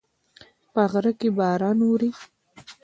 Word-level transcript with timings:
په 0.73 0.81
غره 0.91 1.13
کې 1.19 1.29
باران 1.37 1.77
اوري 1.85 2.09